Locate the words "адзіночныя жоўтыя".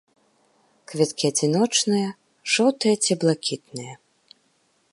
1.31-2.95